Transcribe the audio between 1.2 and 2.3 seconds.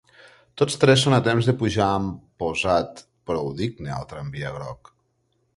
temps de pujar amb